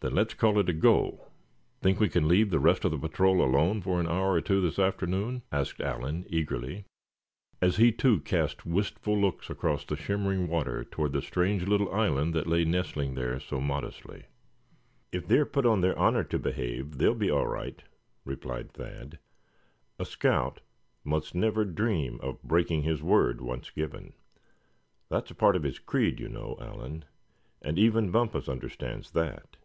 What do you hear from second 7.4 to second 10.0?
as he too cast wistful looks across the